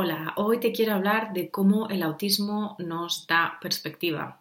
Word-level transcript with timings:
Hola, 0.00 0.32
hoy 0.36 0.60
te 0.60 0.70
quiero 0.70 0.94
hablar 0.94 1.32
de 1.32 1.50
cómo 1.50 1.88
el 1.88 2.04
autismo 2.04 2.76
nos 2.78 3.26
da 3.26 3.58
perspectiva. 3.60 4.40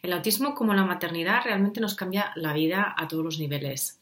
El 0.00 0.12
autismo, 0.12 0.54
como 0.54 0.74
la 0.74 0.84
maternidad, 0.84 1.42
realmente 1.42 1.80
nos 1.80 1.96
cambia 1.96 2.30
la 2.36 2.52
vida 2.52 2.94
a 2.96 3.08
todos 3.08 3.24
los 3.24 3.40
niveles. 3.40 4.00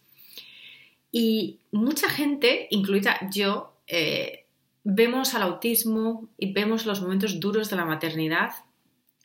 Y 1.11 1.61
mucha 1.73 2.11
gente, 2.11 2.67
incluida 2.69 3.19
yo, 3.33 3.79
eh, 3.87 4.45
vemos 4.85 5.35
al 5.35 5.41
autismo 5.41 6.29
y 6.37 6.53
vemos 6.53 6.85
los 6.85 7.01
momentos 7.01 7.41
duros 7.41 7.71
de 7.71 7.77
la 7.77 7.87
maternidad 7.87 8.53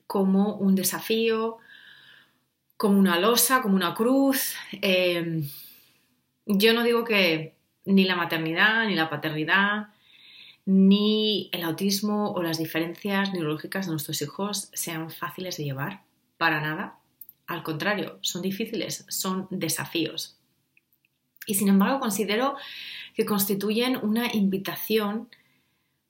como 0.07 0.55
un 0.55 0.75
desafío, 0.75 1.57
como 2.77 2.97
una 2.97 3.19
losa, 3.19 3.61
como 3.61 3.75
una 3.75 3.93
cruz. 3.93 4.55
Eh, 4.81 5.43
yo 6.45 6.73
no 6.73 6.83
digo 6.83 7.03
que 7.03 7.57
ni 7.83 8.05
la 8.05 8.15
maternidad, 8.15 8.87
ni 8.87 8.95
la 8.95 9.09
paternidad, 9.09 9.89
ni 10.65 11.49
el 11.51 11.63
autismo 11.63 12.31
o 12.31 12.41
las 12.41 12.57
diferencias 12.57 13.31
neurológicas 13.33 13.85
de 13.85 13.91
nuestros 13.91 14.21
hijos 14.21 14.69
sean 14.73 15.11
fáciles 15.11 15.57
de 15.57 15.65
llevar, 15.65 16.03
para 16.37 16.59
nada. 16.59 16.97
Al 17.47 17.63
contrario, 17.63 18.17
son 18.21 18.41
difíciles, 18.41 19.05
son 19.07 19.47
desafíos. 19.51 20.37
Y 21.45 21.55
sin 21.55 21.67
embargo, 21.67 21.99
considero 21.99 22.55
que 23.13 23.25
constituyen 23.25 23.97
una 23.97 24.33
invitación 24.33 25.29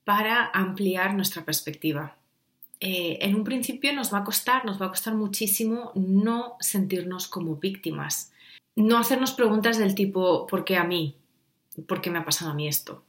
para 0.05 0.49
ampliar 0.53 1.13
nuestra 1.13 1.43
perspectiva. 1.43 2.15
Eh, 2.79 3.17
en 3.21 3.35
un 3.35 3.43
principio 3.43 3.93
nos 3.93 4.13
va 4.13 4.19
a 4.19 4.23
costar, 4.23 4.65
nos 4.65 4.81
va 4.81 4.87
a 4.87 4.89
costar 4.89 5.15
muchísimo 5.15 5.91
no 5.95 6.55
sentirnos 6.59 7.27
como 7.27 7.55
víctimas, 7.57 8.31
no 8.75 8.97
hacernos 8.97 9.31
preguntas 9.31 9.77
del 9.77 9.95
tipo 9.95 10.45
¿por 10.47 10.65
qué 10.65 10.77
a 10.77 10.83
mí? 10.83 11.15
¿Por 11.87 12.01
qué 12.01 12.09
me 12.09 12.19
ha 12.19 12.25
pasado 12.25 12.51
a 12.51 12.53
mí 12.53 12.67
esto? 12.67 13.03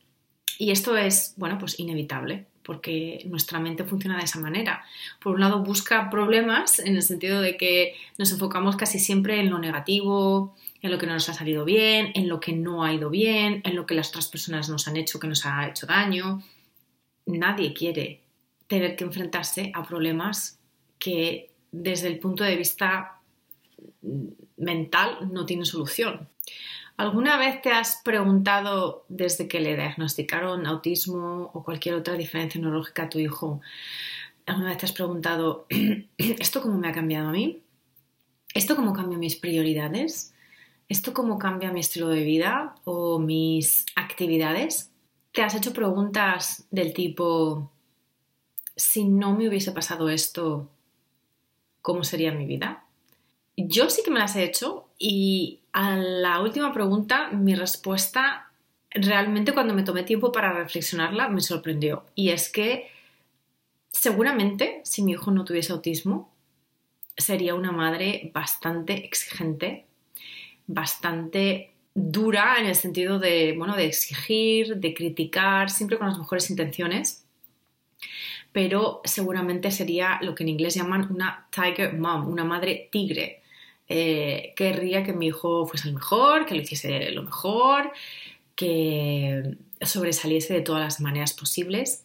Y 0.59 0.71
esto 0.71 0.97
es, 0.97 1.35
bueno, 1.37 1.59
pues 1.59 1.79
inevitable, 1.79 2.47
porque 2.62 3.23
nuestra 3.27 3.61
mente 3.61 3.85
funciona 3.85 4.17
de 4.17 4.25
esa 4.25 4.41
manera. 4.41 4.85
Por 5.21 5.35
un 5.35 5.41
lado, 5.41 5.62
busca 5.62 6.11
problemas 6.11 6.79
en 6.79 6.97
el 6.97 7.03
sentido 7.03 7.41
de 7.41 7.57
que 7.57 7.95
nos 8.19 8.33
enfocamos 8.33 8.77
casi 8.77 8.99
siempre 8.99 9.41
en 9.41 9.51
lo 9.51 9.59
negativo, 9.59 10.55
en 10.83 10.91
lo 10.91 10.99
que 10.99 11.07
no 11.07 11.15
nos 11.15 11.29
ha 11.29 11.34
salido 11.34 11.65
bien, 11.65 12.12
en 12.15 12.29
lo 12.29 12.41
que 12.41 12.53
no 12.53 12.84
ha 12.84 12.93
ido 12.93 13.11
bien, 13.11 13.61
en 13.65 13.77
lo 13.77 13.87
que 13.87 13.95
las 13.95 14.09
otras 14.09 14.29
personas 14.29 14.69
nos 14.69 14.89
han 14.89 14.97
hecho 14.97 15.21
que 15.21 15.29
nos 15.29 15.45
ha 15.47 15.69
hecho 15.69 15.87
daño. 15.87 16.43
Nadie 17.27 17.73
quiere 17.73 18.23
tener 18.67 18.97
que 18.97 19.05
enfrentarse 19.05 19.71
a 19.75 19.83
problemas 19.84 20.59
que 20.99 21.51
desde 21.71 22.09
el 22.09 22.19
punto 22.19 22.45
de 22.45 22.57
vista 22.57 23.21
mental 24.57 25.31
no 25.33 25.45
tienen 25.45 25.67
solución. 25.67 26.29
¿Alguna 26.97 27.37
vez 27.37 27.61
te 27.61 27.71
has 27.71 28.01
preguntado 28.03 29.05
desde 29.09 29.49
que 29.49 29.61
le 29.61 29.77
diagnosticaron 29.77 30.67
autismo 30.67 31.51
o 31.53 31.63
cualquier 31.63 31.95
otra 31.95 32.15
diferencia 32.15 32.59
neurológica 32.59 33.05
a 33.05 33.09
tu 33.11 33.19
hijo? 33.19 33.61
¿Alguna 34.47 34.69
vez 34.69 34.79
te 34.79 34.87
has 34.87 34.93
preguntado, 34.93 35.67
¿esto 36.19 36.62
cómo 36.62 36.79
me 36.79 36.89
ha 36.89 36.93
cambiado 36.93 37.29
a 37.29 37.33
mí? 37.33 37.62
¿Esto 38.55 38.77
cómo 38.77 38.95
cambia 38.95 39.19
mis 39.19 39.37
prioridades? 39.37 40.33
¿Esto 40.89 41.12
cómo 41.12 41.39
cambia 41.39 41.71
mi 41.71 41.81
estilo 41.81 42.09
de 42.09 42.23
vida 42.23 42.77
o 42.85 43.19
mis 43.19 43.85
actividades? 43.95 44.91
¿Te 45.33 45.43
has 45.43 45.55
hecho 45.55 45.75
preguntas 45.75 46.67
del 46.71 46.95
tipo, 46.95 47.71
si 48.75 49.05
no 49.05 49.37
me 49.37 49.49
hubiese 49.49 49.73
pasado 49.73 50.09
esto, 50.09 50.71
¿cómo 51.83 52.05
sería 52.05 52.33
mi 52.33 52.47
vida? 52.47 52.87
Yo 53.55 53.91
sí 53.91 54.03
que 54.03 54.11
me 54.11 54.19
las 54.19 54.35
he 54.37 54.45
hecho 54.45 54.89
y 54.99 55.61
a 55.76 55.94
la 55.94 56.41
última 56.41 56.72
pregunta 56.72 57.28
mi 57.28 57.54
respuesta 57.54 58.50
realmente 58.91 59.53
cuando 59.53 59.75
me 59.75 59.82
tomé 59.82 60.04
tiempo 60.04 60.32
para 60.32 60.54
reflexionarla 60.54 61.28
me 61.28 61.42
sorprendió. 61.42 62.06
Y 62.14 62.31
es 62.31 62.50
que 62.50 62.91
seguramente 63.91 64.81
si 64.84 65.03
mi 65.03 65.12
hijo 65.12 65.31
no 65.31 65.44
tuviese 65.44 65.75
autismo 65.75 66.32
sería 67.14 67.54
una 67.54 67.72
madre 67.72 68.31
bastante 68.32 69.04
exigente, 69.04 69.84
bastante 70.66 71.72
dura 71.93 72.56
en 72.58 72.64
el 72.64 72.75
sentido 72.75 73.19
de, 73.19 73.54
bueno, 73.58 73.76
de 73.76 73.84
exigir, 73.84 74.76
de 74.76 74.94
criticar, 74.94 75.69
siempre 75.69 75.98
con 75.98 76.06
las 76.08 76.19
mejores 76.19 76.48
intenciones 76.48 77.26
pero 78.50 79.03
seguramente 79.04 79.70
sería 79.70 80.19
lo 80.22 80.34
que 80.34 80.43
en 80.43 80.48
inglés 80.48 80.75
llaman 80.75 81.12
una 81.12 81.47
tiger 81.50 81.98
mom, 81.98 82.26
una 82.26 82.43
madre 82.43 82.88
tigre, 82.91 83.43
eh, 83.89 84.53
querría 84.57 85.05
que 85.05 85.13
mi 85.13 85.29
hijo 85.29 85.67
fuese 85.67 85.89
el 85.89 85.95
mejor, 85.95 86.47
que 86.47 86.55
lo 86.55 86.63
hiciese 86.63 87.11
lo 87.13 87.23
mejor, 87.23 87.93
que 88.55 89.57
sobresaliese 89.81 90.55
de 90.55 90.63
todas 90.63 90.83
las 90.83 91.01
maneras 91.01 91.33
posibles. 91.33 92.05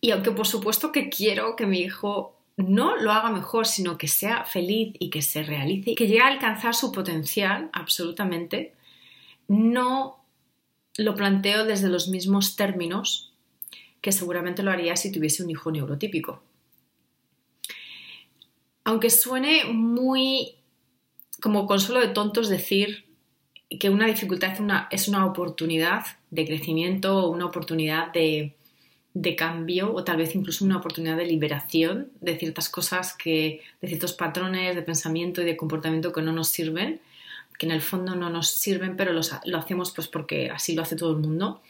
Y 0.00 0.10
aunque 0.10 0.30
por 0.30 0.46
supuesto 0.46 0.92
que 0.92 1.08
quiero 1.08 1.56
que 1.56 1.66
mi 1.66 1.80
hijo 1.80 2.36
no 2.56 2.96
lo 2.96 3.12
haga 3.12 3.30
mejor, 3.30 3.66
sino 3.66 3.98
que 3.98 4.08
sea 4.08 4.44
feliz 4.44 4.94
y 4.98 5.10
que 5.10 5.22
se 5.22 5.42
realice 5.42 5.94
que 5.94 6.06
llegue 6.06 6.20
a 6.20 6.28
alcanzar 6.28 6.74
su 6.74 6.92
potencial, 6.92 7.70
absolutamente, 7.72 8.74
no 9.48 10.22
lo 10.96 11.14
planteo 11.14 11.64
desde 11.64 11.88
los 11.88 12.08
mismos 12.08 12.56
términos 12.56 13.32
que 14.00 14.12
seguramente 14.12 14.62
lo 14.62 14.70
haría 14.70 14.96
si 14.96 15.10
tuviese 15.10 15.42
un 15.42 15.50
hijo 15.50 15.70
neurotípico 15.70 16.42
aunque 18.84 19.10
suene 19.10 19.64
muy 19.64 20.56
como 21.40 21.66
consuelo 21.66 22.00
de 22.00 22.08
tontos 22.08 22.48
decir 22.48 23.04
que 23.80 23.90
una 23.90 24.06
dificultad 24.06 24.52
es 24.90 25.08
una, 25.08 25.26
oportunidad 25.26 26.04
de 26.30 26.46
crecimiento 26.46 27.28
una 27.28 27.46
oportunidad 27.46 28.12
de, 28.12 28.54
cambio 29.36 29.92
o 29.94 30.04
tal 30.04 30.18
vez 30.18 30.34
incluso 30.34 30.64
una 30.64 30.78
oportunidad 30.78 31.16
de 31.16 31.26
liberación 31.26 32.10
de 32.20 32.38
ciertas 32.38 32.68
cosas 32.68 33.14
que, 33.14 33.62
de 33.80 33.88
ciertos 33.88 34.12
patrones 34.12 34.74
de 34.74 34.82
pensamiento 34.82 35.42
y 35.42 35.44
de 35.44 35.56
comportamiento 35.56 36.12
que 36.12 36.22
no 36.22 36.32
nos 36.32 36.48
sirven, 36.48 37.00
que 37.58 37.66
en 37.66 37.72
el 37.72 37.82
fondo 37.82 38.14
no 38.14 38.30
nos 38.30 38.48
sirven, 38.48 38.96
pero 38.96 39.12
lo 39.12 39.58
hacemos 39.58 39.92
pues 39.92 40.08
porque 40.08 40.50
así 40.50 40.74
lo 40.74 40.82
hace 40.82 40.96
todo 40.96 41.12
el 41.12 41.18
mundo. 41.18 41.60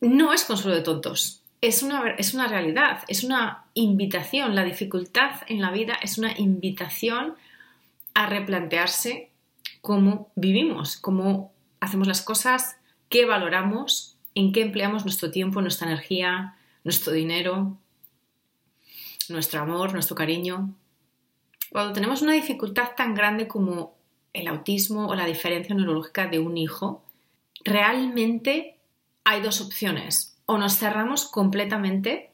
No 0.00 0.32
es 0.34 0.44
consuelo 0.44 0.76
de 0.76 0.82
tontos 0.82 1.42
es 1.60 1.82
una, 1.82 2.10
es 2.10 2.34
una 2.34 2.48
realidad, 2.48 3.02
es 3.08 3.24
una 3.24 3.64
invitación. 3.74 4.54
La 4.54 4.64
dificultad 4.64 5.42
en 5.48 5.60
la 5.60 5.70
vida 5.70 5.94
es 6.02 6.18
una 6.18 6.36
invitación 6.38 7.34
a 8.14 8.26
replantearse 8.26 9.30
cómo 9.80 10.30
vivimos, 10.34 10.96
cómo 10.96 11.52
hacemos 11.80 12.08
las 12.08 12.22
cosas, 12.22 12.76
qué 13.08 13.24
valoramos, 13.24 14.16
en 14.34 14.52
qué 14.52 14.62
empleamos 14.62 15.04
nuestro 15.04 15.30
tiempo, 15.30 15.62
nuestra 15.62 15.86
energía, 15.86 16.56
nuestro 16.84 17.12
dinero, 17.12 17.78
nuestro 19.28 19.60
amor, 19.60 19.92
nuestro 19.92 20.16
cariño. 20.16 20.74
Cuando 21.70 21.92
tenemos 21.92 22.22
una 22.22 22.32
dificultad 22.32 22.90
tan 22.96 23.14
grande 23.14 23.48
como 23.48 23.96
el 24.32 24.48
autismo 24.48 25.08
o 25.08 25.14
la 25.14 25.24
diferencia 25.24 25.74
neurológica 25.74 26.26
de 26.26 26.38
un 26.38 26.56
hijo, 26.56 27.04
realmente 27.64 28.78
hay 29.24 29.40
dos 29.40 29.60
opciones 29.60 30.35
o 30.46 30.58
nos 30.58 30.78
cerramos 30.78 31.26
completamente 31.26 32.32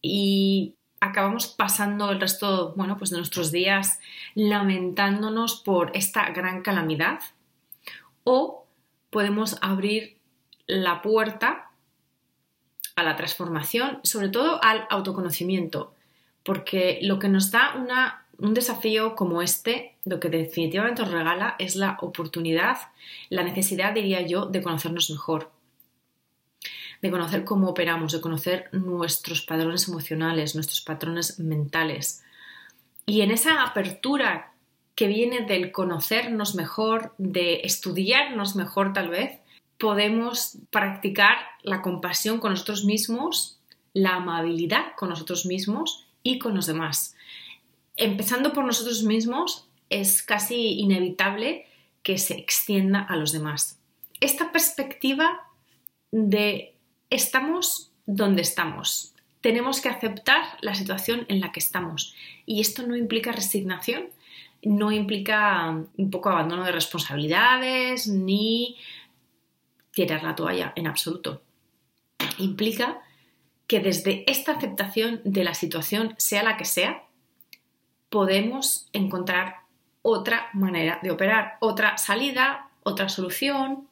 y 0.00 0.74
acabamos 1.00 1.48
pasando 1.48 2.10
el 2.10 2.20
resto 2.20 2.72
bueno, 2.76 2.96
pues 2.96 3.10
de 3.10 3.18
nuestros 3.18 3.52
días 3.52 4.00
lamentándonos 4.34 5.60
por 5.60 5.94
esta 5.94 6.30
gran 6.30 6.62
calamidad 6.62 7.20
o 8.24 8.66
podemos 9.10 9.58
abrir 9.60 10.18
la 10.66 11.02
puerta 11.02 11.70
a 12.96 13.02
la 13.02 13.16
transformación, 13.16 14.00
sobre 14.02 14.28
todo 14.28 14.62
al 14.62 14.86
autoconocimiento, 14.88 15.94
porque 16.42 17.00
lo 17.02 17.18
que 17.18 17.28
nos 17.28 17.50
da 17.50 17.74
un 18.38 18.54
desafío 18.54 19.14
como 19.14 19.42
este, 19.42 19.96
lo 20.04 20.20
que 20.20 20.28
definitivamente 20.28 21.02
nos 21.02 21.10
regala 21.10 21.56
es 21.58 21.76
la 21.76 21.98
oportunidad, 22.00 22.78
la 23.30 23.42
necesidad, 23.42 23.92
diría 23.92 24.22
yo, 24.22 24.46
de 24.46 24.62
conocernos 24.62 25.10
mejor, 25.10 25.50
de 27.04 27.10
conocer 27.10 27.44
cómo 27.44 27.68
operamos, 27.68 28.12
de 28.12 28.22
conocer 28.22 28.70
nuestros 28.72 29.42
patrones 29.42 29.88
emocionales, 29.88 30.54
nuestros 30.54 30.80
patrones 30.80 31.38
mentales. 31.38 32.24
Y 33.04 33.20
en 33.20 33.30
esa 33.30 33.62
apertura 33.62 34.54
que 34.94 35.06
viene 35.06 35.42
del 35.42 35.70
conocernos 35.70 36.54
mejor, 36.54 37.14
de 37.18 37.60
estudiarnos 37.64 38.56
mejor 38.56 38.94
tal 38.94 39.10
vez, 39.10 39.38
podemos 39.78 40.56
practicar 40.70 41.36
la 41.62 41.82
compasión 41.82 42.38
con 42.38 42.52
nosotros 42.52 42.86
mismos, 42.86 43.60
la 43.92 44.14
amabilidad 44.14 44.96
con 44.96 45.10
nosotros 45.10 45.44
mismos 45.44 46.06
y 46.22 46.38
con 46.38 46.54
los 46.54 46.64
demás. 46.64 47.16
Empezando 47.96 48.54
por 48.54 48.64
nosotros 48.64 49.02
mismos, 49.02 49.68
es 49.90 50.22
casi 50.22 50.80
inevitable 50.80 51.66
que 52.02 52.16
se 52.16 52.32
extienda 52.38 53.00
a 53.00 53.16
los 53.16 53.30
demás. 53.30 53.78
Esta 54.20 54.52
perspectiva 54.52 55.50
de 56.10 56.73
estamos 57.10 57.90
donde 58.06 58.42
estamos, 58.42 59.14
tenemos 59.40 59.80
que 59.80 59.88
aceptar 59.88 60.42
la 60.60 60.74
situación 60.74 61.26
en 61.28 61.40
la 61.40 61.52
que 61.52 61.60
estamos 61.60 62.14
y 62.46 62.60
esto 62.60 62.86
no 62.86 62.96
implica 62.96 63.32
resignación, 63.32 64.08
no 64.62 64.90
implica 64.90 65.68
un 65.96 66.10
poco 66.10 66.30
abandono 66.30 66.64
de 66.64 66.72
responsabilidades 66.72 68.08
ni 68.08 68.78
tirar 69.92 70.22
la 70.22 70.34
toalla 70.34 70.72
en 70.76 70.86
absoluto. 70.86 71.42
Implica 72.38 73.02
que 73.66 73.80
desde 73.80 74.24
esta 74.30 74.52
aceptación 74.52 75.20
de 75.24 75.44
la 75.44 75.54
situación, 75.54 76.14
sea 76.18 76.42
la 76.42 76.56
que 76.56 76.64
sea, 76.64 77.04
podemos 78.08 78.88
encontrar 78.92 79.56
otra 80.02 80.48
manera 80.52 81.00
de 81.02 81.10
operar, 81.10 81.56
otra 81.60 81.96
salida, 81.98 82.70
otra 82.82 83.08
solución, 83.08 83.88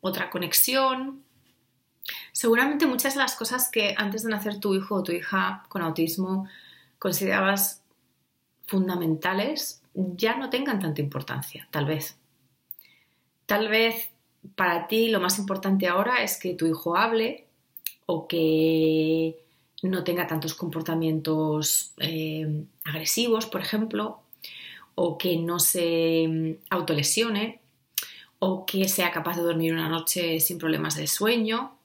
otra 0.00 0.30
conexión. 0.30 1.22
Seguramente 2.32 2.86
muchas 2.86 3.14
de 3.14 3.20
las 3.20 3.36
cosas 3.36 3.70
que 3.70 3.94
antes 3.96 4.22
de 4.22 4.30
nacer 4.30 4.58
tu 4.58 4.74
hijo 4.74 4.96
o 4.96 5.02
tu 5.02 5.12
hija 5.12 5.64
con 5.68 5.82
autismo 5.82 6.48
considerabas 6.98 7.82
fundamentales 8.66 9.82
ya 9.94 10.36
no 10.36 10.50
tengan 10.50 10.78
tanta 10.78 11.00
importancia, 11.00 11.68
tal 11.70 11.86
vez. 11.86 12.16
Tal 13.46 13.68
vez 13.68 14.10
para 14.54 14.86
ti 14.86 15.08
lo 15.08 15.20
más 15.20 15.38
importante 15.38 15.88
ahora 15.88 16.22
es 16.22 16.38
que 16.38 16.54
tu 16.54 16.66
hijo 16.66 16.96
hable 16.96 17.46
o 18.06 18.26
que 18.26 19.36
no 19.82 20.04
tenga 20.04 20.26
tantos 20.26 20.54
comportamientos 20.54 21.92
eh, 21.98 22.64
agresivos, 22.84 23.46
por 23.46 23.60
ejemplo, 23.60 24.20
o 24.94 25.16
que 25.16 25.36
no 25.36 25.58
se 25.58 26.26
mm, 26.28 26.50
autolesione, 26.70 27.60
o 28.38 28.66
que 28.66 28.88
sea 28.88 29.10
capaz 29.10 29.36
de 29.36 29.42
dormir 29.42 29.72
una 29.72 29.88
noche 29.88 30.40
sin 30.40 30.58
problemas 30.58 30.96
de 30.96 31.06
sueño, 31.06 31.76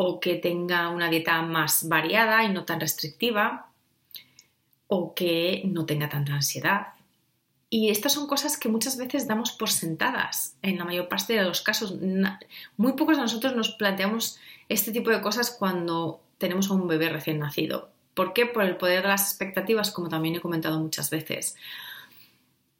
o 0.00 0.20
que 0.20 0.36
tenga 0.36 0.88
una 0.90 1.10
dieta 1.10 1.42
más 1.42 1.88
variada 1.88 2.44
y 2.44 2.52
no 2.52 2.64
tan 2.64 2.78
restrictiva, 2.78 3.66
o 4.86 5.12
que 5.12 5.62
no 5.66 5.86
tenga 5.86 6.08
tanta 6.08 6.34
ansiedad. 6.34 6.94
Y 7.68 7.90
estas 7.90 8.12
son 8.12 8.28
cosas 8.28 8.56
que 8.56 8.68
muchas 8.68 8.96
veces 8.96 9.26
damos 9.26 9.50
por 9.50 9.68
sentadas 9.68 10.56
en 10.62 10.78
la 10.78 10.84
mayor 10.84 11.08
parte 11.08 11.34
de 11.34 11.42
los 11.42 11.60
casos. 11.62 11.96
Muy 12.76 12.92
pocos 12.92 13.16
de 13.16 13.22
nosotros 13.22 13.56
nos 13.56 13.70
planteamos 13.70 14.38
este 14.68 14.92
tipo 14.92 15.10
de 15.10 15.20
cosas 15.20 15.50
cuando 15.50 16.20
tenemos 16.38 16.70
a 16.70 16.74
un 16.74 16.86
bebé 16.86 17.08
recién 17.08 17.40
nacido. 17.40 17.90
¿Por 18.14 18.32
qué? 18.32 18.46
Por 18.46 18.62
el 18.62 18.76
poder 18.76 19.02
de 19.02 19.08
las 19.08 19.28
expectativas, 19.28 19.90
como 19.90 20.08
también 20.08 20.36
he 20.36 20.40
comentado 20.40 20.78
muchas 20.78 21.10
veces. 21.10 21.56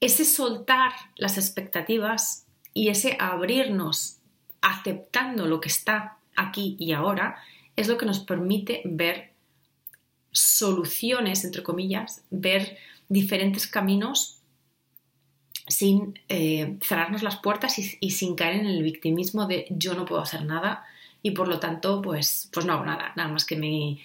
Ese 0.01 0.25
soltar 0.25 0.93
las 1.17 1.37
expectativas 1.37 2.47
y 2.73 2.91
ese 2.91 3.17
abrirnos 3.19 4.19
aceptando 4.61 5.47
lo 5.47 5.61
que 5.61 5.69
está 5.69 6.18
aquí 6.39 6.77
y 6.79 6.93
ahora 6.93 7.37
es 7.77 7.89
lo 7.89 7.99
que 7.99 8.07
nos 8.07 8.21
permite 8.21 8.83
ver 8.85 9.33
soluciones, 10.33 11.45
entre 11.45 11.63
comillas, 11.63 12.25
ver 12.31 12.79
diferentes 13.09 13.67
caminos 13.67 14.39
sin 15.67 16.19
eh, 16.29 16.79
cerrarnos 16.83 17.23
las 17.23 17.37
puertas 17.37 17.79
y, 17.79 18.11
sin 18.11 18.35
caer 18.35 18.61
en 18.61 18.67
el 18.67 18.83
victimismo 18.83 19.47
de 19.47 19.67
yo 19.71 19.95
no 19.95 20.07
puedo 20.07 20.23
hacer 20.23 20.45
nada 20.45 20.85
y 21.23 21.33
por 21.33 21.49
lo 21.49 21.61
tanto 21.61 22.01
pues, 22.01 22.49
pues 22.53 22.65
no 22.65 22.73
hago 22.73 22.87
nada, 22.87 23.13
nada 23.17 23.29
más 23.29 23.45
que 23.45 23.57
me, 23.57 23.99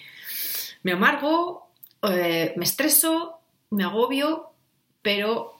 me 0.82 0.92
amargo, 0.92 1.68
eh, 2.02 2.52
me 2.56 2.64
estreso, 2.64 3.40
me 3.70 3.84
agobio, 3.84 4.50
pero 5.00 5.58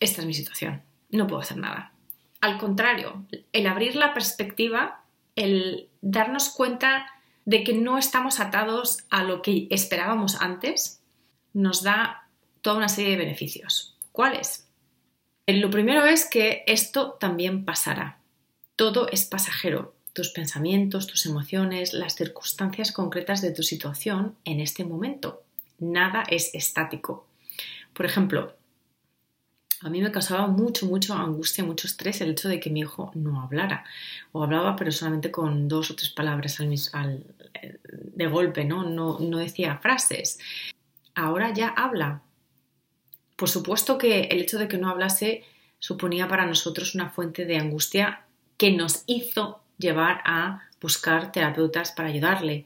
esta 0.00 0.20
es 0.22 0.26
mi 0.26 0.34
situación, 0.34 0.82
no 1.10 1.26
puedo 1.26 1.42
hacer 1.42 1.58
nada. 1.58 1.92
Al 2.40 2.58
contrario, 2.58 3.24
el 3.52 3.66
abrir 3.66 3.96
la 3.96 4.14
perspectiva, 4.14 5.02
el 5.36 5.88
darnos 6.00 6.48
cuenta 6.48 7.06
de 7.44 7.62
que 7.62 7.74
no 7.74 7.96
estamos 7.96 8.40
atados 8.40 9.04
a 9.08 9.22
lo 9.22 9.40
que 9.40 9.68
esperábamos 9.70 10.40
antes, 10.40 11.00
nos 11.52 11.82
da 11.82 12.28
toda 12.60 12.78
una 12.78 12.88
serie 12.88 13.12
de 13.12 13.18
beneficios. 13.24 13.96
¿Cuáles? 14.10 14.68
Lo 15.46 15.70
primero 15.70 16.04
es 16.04 16.26
que 16.28 16.64
esto 16.66 17.12
también 17.20 17.64
pasará. 17.64 18.18
Todo 18.74 19.08
es 19.10 19.24
pasajero. 19.24 19.94
Tus 20.12 20.30
pensamientos, 20.30 21.06
tus 21.06 21.26
emociones, 21.26 21.92
las 21.92 22.16
circunstancias 22.16 22.90
concretas 22.90 23.42
de 23.42 23.52
tu 23.52 23.62
situación 23.62 24.34
en 24.44 24.60
este 24.60 24.84
momento. 24.84 25.44
Nada 25.78 26.24
es 26.28 26.52
estático. 26.54 27.26
Por 27.92 28.06
ejemplo, 28.06 28.56
a 29.82 29.90
mí 29.90 30.00
me 30.00 30.10
causaba 30.10 30.46
mucho, 30.46 30.86
mucho 30.86 31.14
angustia, 31.14 31.64
mucho 31.64 31.86
estrés 31.86 32.20
el 32.20 32.30
hecho 32.30 32.48
de 32.48 32.60
que 32.60 32.70
mi 32.70 32.80
hijo 32.80 33.10
no 33.14 33.40
hablara. 33.42 33.84
O 34.32 34.42
hablaba, 34.42 34.74
pero 34.76 34.90
solamente 34.90 35.30
con 35.30 35.68
dos 35.68 35.90
o 35.90 35.96
tres 35.96 36.10
palabras 36.10 36.60
al, 36.92 37.24
de 37.90 38.26
golpe, 38.26 38.64
¿no? 38.64 38.84
¿no? 38.84 39.18
No 39.20 39.38
decía 39.38 39.76
frases. 39.76 40.38
Ahora 41.14 41.52
ya 41.52 41.68
habla. 41.68 42.22
Por 43.36 43.48
supuesto 43.48 43.98
que 43.98 44.22
el 44.22 44.40
hecho 44.40 44.58
de 44.58 44.68
que 44.68 44.78
no 44.78 44.88
hablase 44.88 45.44
suponía 45.78 46.26
para 46.26 46.46
nosotros 46.46 46.94
una 46.94 47.10
fuente 47.10 47.44
de 47.44 47.58
angustia 47.58 48.22
que 48.56 48.72
nos 48.72 49.02
hizo 49.06 49.60
llevar 49.78 50.22
a 50.24 50.62
buscar 50.80 51.32
terapeutas 51.32 51.92
para 51.92 52.08
ayudarle. 52.08 52.64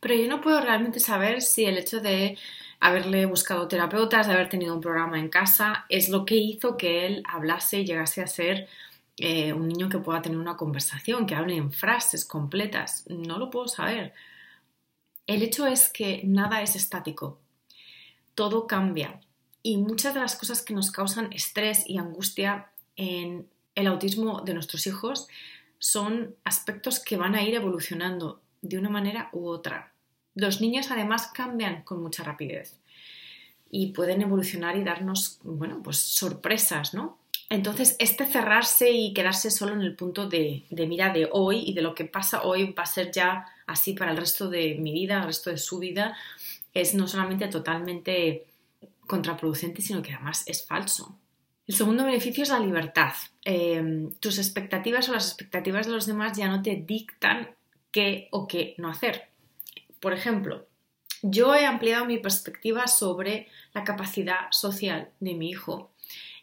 Pero 0.00 0.14
yo 0.14 0.28
no 0.28 0.40
puedo 0.40 0.60
realmente 0.60 1.00
saber 1.00 1.42
si 1.42 1.64
el 1.64 1.76
hecho 1.76 2.00
de 2.00 2.38
haberle 2.80 3.26
buscado 3.26 3.68
terapeutas, 3.68 4.26
de 4.26 4.34
haber 4.34 4.48
tenido 4.48 4.74
un 4.74 4.80
programa 4.80 5.18
en 5.18 5.28
casa, 5.28 5.86
es 5.88 6.08
lo 6.08 6.24
que 6.24 6.36
hizo 6.36 6.76
que 6.76 7.06
él 7.06 7.22
hablase 7.26 7.80
y 7.80 7.84
llegase 7.84 8.22
a 8.22 8.26
ser 8.26 8.68
eh, 9.16 9.52
un 9.52 9.66
niño 9.66 9.88
que 9.88 9.98
pueda 9.98 10.22
tener 10.22 10.38
una 10.38 10.56
conversación, 10.56 11.26
que 11.26 11.34
hable 11.34 11.56
en 11.56 11.72
frases 11.72 12.24
completas. 12.24 13.04
No 13.08 13.38
lo 13.38 13.50
puedo 13.50 13.66
saber. 13.66 14.14
El 15.26 15.42
hecho 15.42 15.66
es 15.66 15.88
que 15.88 16.22
nada 16.24 16.62
es 16.62 16.76
estático. 16.76 17.40
Todo 18.34 18.66
cambia. 18.66 19.20
Y 19.62 19.76
muchas 19.76 20.14
de 20.14 20.20
las 20.20 20.36
cosas 20.36 20.62
que 20.62 20.72
nos 20.72 20.92
causan 20.92 21.32
estrés 21.32 21.82
y 21.86 21.98
angustia 21.98 22.70
en 22.96 23.48
el 23.74 23.86
autismo 23.88 24.40
de 24.42 24.54
nuestros 24.54 24.86
hijos 24.86 25.28
son 25.78 26.36
aspectos 26.44 27.00
que 27.00 27.16
van 27.16 27.34
a 27.34 27.42
ir 27.42 27.54
evolucionando 27.54 28.40
de 28.62 28.78
una 28.78 28.88
manera 28.88 29.30
u 29.32 29.48
otra. 29.48 29.92
Los 30.38 30.60
niños 30.60 30.92
además 30.92 31.26
cambian 31.34 31.82
con 31.82 32.00
mucha 32.00 32.22
rapidez 32.22 32.78
y 33.72 33.88
pueden 33.88 34.22
evolucionar 34.22 34.76
y 34.76 34.84
darnos, 34.84 35.40
bueno, 35.42 35.82
pues 35.82 35.98
sorpresas, 35.98 36.94
¿no? 36.94 37.18
Entonces, 37.50 37.96
este 37.98 38.24
cerrarse 38.24 38.92
y 38.92 39.12
quedarse 39.12 39.50
solo 39.50 39.72
en 39.72 39.80
el 39.80 39.96
punto 39.96 40.28
de, 40.28 40.64
mira 40.70 41.12
de 41.12 41.28
hoy 41.32 41.64
y 41.66 41.74
de 41.74 41.82
lo 41.82 41.92
que 41.92 42.04
pasa 42.04 42.42
hoy 42.42 42.72
va 42.72 42.84
a 42.84 42.86
ser 42.86 43.10
ya 43.10 43.46
así 43.66 43.94
para 43.94 44.12
el 44.12 44.16
resto 44.16 44.48
de 44.48 44.76
mi 44.76 44.92
vida, 44.92 45.18
el 45.18 45.24
resto 45.24 45.50
de 45.50 45.58
su 45.58 45.80
vida, 45.80 46.16
es 46.72 46.94
no 46.94 47.08
solamente 47.08 47.48
totalmente 47.48 48.46
contraproducente, 49.08 49.82
sino 49.82 50.02
que 50.02 50.14
además 50.14 50.44
es 50.46 50.64
falso. 50.64 51.18
El 51.66 51.74
segundo 51.74 52.04
beneficio 52.04 52.44
es 52.44 52.50
la 52.50 52.60
libertad. 52.60 53.12
Eh, 53.44 54.08
tus 54.20 54.38
expectativas 54.38 55.08
o 55.08 55.14
las 55.14 55.26
expectativas 55.26 55.86
de 55.86 55.92
los 55.92 56.06
demás 56.06 56.38
ya 56.38 56.46
no 56.46 56.62
te 56.62 56.76
dictan 56.76 57.48
qué 57.90 58.28
o 58.30 58.46
qué 58.46 58.76
no 58.78 58.88
hacer. 58.88 59.27
Por 60.00 60.12
ejemplo, 60.12 60.66
yo 61.22 61.54
he 61.54 61.66
ampliado 61.66 62.04
mi 62.04 62.18
perspectiva 62.18 62.86
sobre 62.86 63.48
la 63.72 63.84
capacidad 63.84 64.50
social 64.50 65.10
de 65.20 65.34
mi 65.34 65.50
hijo 65.50 65.90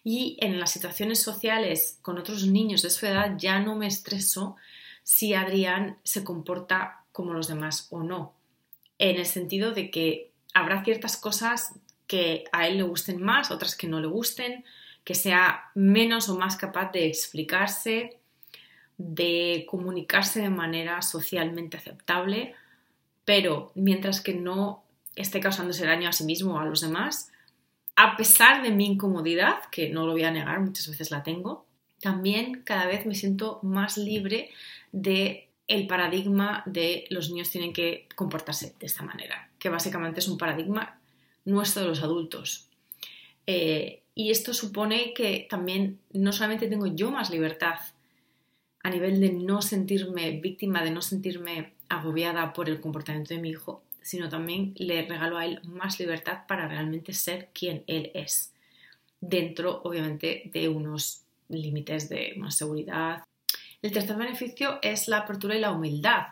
y 0.03 0.37
en 0.41 0.59
las 0.59 0.71
situaciones 0.71 1.21
sociales 1.21 1.97
con 2.01 2.17
otros 2.17 2.45
niños 2.45 2.81
de 2.81 2.89
su 2.89 3.05
edad 3.05 3.35
ya 3.37 3.59
no 3.59 3.75
me 3.75 3.87
estreso 3.87 4.55
si 5.03 5.33
Adrián 5.33 5.97
se 6.03 6.23
comporta 6.23 7.05
como 7.11 7.33
los 7.33 7.47
demás 7.47 7.87
o 7.91 8.03
no, 8.03 8.33
en 8.97 9.17
el 9.17 9.25
sentido 9.25 9.71
de 9.71 9.91
que 9.91 10.31
habrá 10.53 10.83
ciertas 10.83 11.15
cosas 11.15 11.73
que 12.07 12.43
a 12.51 12.67
él 12.67 12.77
le 12.77 12.83
gusten 12.83 13.21
más, 13.21 13.51
otras 13.51 13.75
que 13.75 13.87
no 13.87 13.99
le 13.99 14.07
gusten, 14.07 14.65
que 15.03 15.15
sea 15.15 15.71
menos 15.75 16.27
o 16.29 16.37
más 16.37 16.57
capaz 16.57 16.91
de 16.91 17.07
explicarse, 17.07 18.19
de 18.97 19.65
comunicarse 19.69 20.41
de 20.41 20.49
manera 20.49 21.01
socialmente 21.01 21.77
aceptable 21.77 22.55
pero 23.25 23.71
mientras 23.75 24.21
que 24.21 24.33
no 24.33 24.83
esté 25.15 25.39
causándose 25.39 25.85
daño 25.85 26.07
a 26.07 26.13
sí 26.13 26.23
mismo 26.23 26.55
o 26.55 26.59
a 26.59 26.65
los 26.65 26.81
demás, 26.81 27.31
a 27.95 28.15
pesar 28.17 28.61
de 28.61 28.71
mi 28.71 28.85
incomodidad, 28.85 29.55
que 29.71 29.89
no 29.89 30.05
lo 30.05 30.13
voy 30.13 30.23
a 30.23 30.31
negar, 30.31 30.59
muchas 30.59 30.87
veces 30.87 31.11
la 31.11 31.23
tengo, 31.23 31.65
también 32.01 32.61
cada 32.63 32.85
vez 32.85 33.05
me 33.05 33.15
siento 33.15 33.59
más 33.63 33.97
libre 33.97 34.51
de 34.91 35.49
el 35.67 35.87
paradigma 35.87 36.61
de 36.65 37.05
los 37.09 37.29
niños 37.31 37.49
tienen 37.49 37.73
que 37.73 38.07
comportarse 38.15 38.75
de 38.79 38.85
esta 38.85 39.03
manera, 39.03 39.49
que 39.57 39.69
básicamente 39.69 40.19
es 40.19 40.27
un 40.27 40.37
paradigma 40.37 40.99
nuestro 41.45 41.83
de 41.83 41.87
los 41.89 42.03
adultos. 42.03 42.67
Eh, 43.47 44.03
y 44.13 44.31
esto 44.31 44.53
supone 44.53 45.13
que 45.13 45.47
también 45.49 45.99
no 46.11 46.31
solamente 46.31 46.67
tengo 46.67 46.87
yo 46.87 47.11
más 47.11 47.29
libertad 47.29 47.79
a 48.83 48.89
nivel 48.89 49.19
de 49.19 49.31
no 49.31 49.61
sentirme 49.61 50.39
víctima, 50.39 50.83
de 50.83 50.91
no 50.91 51.01
sentirme 51.01 51.73
agobiada 51.89 52.53
por 52.53 52.69
el 52.69 52.81
comportamiento 52.81 53.33
de 53.33 53.41
mi 53.41 53.49
hijo, 53.49 53.83
sino 54.01 54.29
también 54.29 54.73
le 54.77 55.01
regalo 55.07 55.37
a 55.37 55.45
él 55.45 55.61
más 55.63 55.99
libertad 55.99 56.45
para 56.47 56.67
realmente 56.67 57.13
ser 57.13 57.49
quien 57.53 57.83
él 57.87 58.11
es, 58.13 58.53
dentro 59.19 59.81
obviamente 59.83 60.49
de 60.53 60.69
unos 60.69 61.23
límites 61.49 62.09
de 62.09 62.33
una 62.37 62.51
seguridad. 62.51 63.23
El 63.81 63.91
tercer 63.91 64.15
beneficio 64.15 64.79
es 64.81 65.07
la 65.07 65.17
apertura 65.17 65.55
y 65.55 65.59
la 65.59 65.71
humildad. 65.71 66.27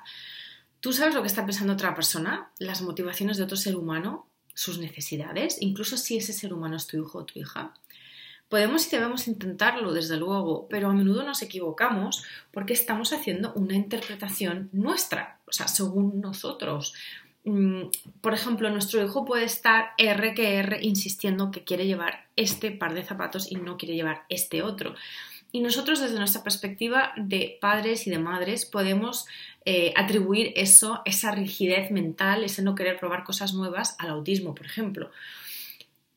Tú 0.79 0.93
sabes 0.93 1.15
lo 1.15 1.22
que 1.22 1.27
está 1.27 1.45
pensando 1.45 1.74
otra 1.74 1.95
persona, 1.95 2.51
las 2.60 2.81
motivaciones 2.81 3.38
de 3.38 3.43
otro 3.43 3.57
ser 3.57 3.75
humano, 3.75 4.27
sus 4.53 4.77
necesidades, 4.79 5.57
incluso 5.62 5.98
si 5.98 6.17
ese 6.17 6.33
ser 6.33 6.53
humano 6.53 6.75
es 6.75 6.88
tu 6.88 6.98
hijo 6.98 7.19
o 7.19 7.25
tu 7.25 7.39
hija. 7.39 7.74
Podemos 8.50 8.86
y 8.86 8.91
debemos 8.91 9.27
intentarlo, 9.27 9.93
desde 9.93 10.17
luego, 10.17 10.67
pero 10.69 10.89
a 10.89 10.93
menudo 10.93 11.24
nos 11.24 11.41
equivocamos 11.41 12.24
porque 12.51 12.74
estamos 12.74 13.12
haciendo 13.12 13.51
una 13.53 13.74
interpretación 13.74 14.69
nuestra, 14.74 15.39
o 15.53 15.55
sea, 15.55 15.67
según 15.67 16.19
nosotros. 16.19 16.95
Mm, 17.43 17.83
por 18.22 18.33
ejemplo, 18.33 18.72
nuestro 18.72 19.03
hijo 19.03 19.24
puede 19.24 19.43
estar 19.43 19.91
R 20.00 20.33
que 20.33 20.55
R 20.55 20.79
insistiendo 20.81 21.51
que 21.51 21.63
quiere 21.63 21.86
llevar 21.86 22.25
este 22.36 22.72
par 22.72 22.95
de 22.95 23.03
zapatos 23.03 23.51
y 23.51 23.55
no 23.57 23.77
quiere 23.77 23.93
llevar 23.93 24.24
este 24.29 24.63
otro. 24.63 24.95
Y 25.51 25.62
nosotros 25.62 26.00
desde 26.00 26.17
nuestra 26.17 26.41
perspectiva 26.41 27.13
de 27.17 27.60
padres 27.62 28.07
y 28.07 28.10
de 28.10 28.17
madres 28.17 28.65
podemos 28.65 29.27
eh, 29.63 29.93
atribuir 29.95 30.53
eso, 30.55 31.03
esa 31.05 31.29
rigidez 31.29 31.91
mental, 31.91 32.43
ese 32.43 32.63
no 32.63 32.74
querer 32.74 32.98
probar 32.98 33.24
cosas 33.24 33.53
nuevas 33.53 33.95
al 34.00 34.10
autismo, 34.10 34.55
por 34.55 34.65
ejemplo. 34.65 35.12